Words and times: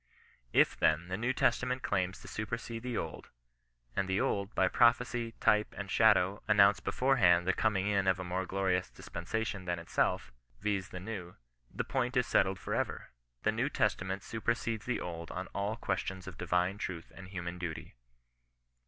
If, 0.51 0.75
then, 0.75 1.09
the 1.09 1.15
New 1.15 1.31
Testament 1.31 1.83
claims 1.83 2.19
to 2.21 2.27
supersede 2.27 2.81
the 2.81 2.97
Old, 2.97 3.29
and 3.95 4.07
the 4.09 4.19
Old, 4.19 4.55
by 4.55 4.67
prophecy, 4.67 5.33
type, 5.39 5.75
and 5.77 5.91
shadow, 5.91 6.41
announced 6.47 6.83
beforehand 6.83 7.45
the 7.45 7.53
coming 7.53 7.85
in 7.85 8.07
of 8.07 8.19
a 8.19 8.23
more 8.23 8.47
glorious 8.47 8.89
dispensation 8.89 9.65
than 9.65 9.77
itself, 9.77 10.33
viz. 10.59 10.89
the 10.89 10.99
New, 10.99 11.35
the 11.71 11.83
point 11.83 12.17
is 12.17 12.25
settled 12.25 12.57
for 12.57 12.73
ever. 12.73 13.11
The 13.43 13.51
Neio 13.51 13.71
Testiment 13.71 14.23
super 14.23 14.55
cedes 14.55 14.87
the 14.87 14.99
Old 14.99 15.29
on 15.29 15.45
all 15.53 15.75
questions 15.75 16.25
of 16.25 16.35
d 16.39 16.45
v 16.45 16.55
'ne 16.55 16.77
truth 16.79 17.11
and 17.15 17.27
human 17.27 17.59
duty. 17.59 17.93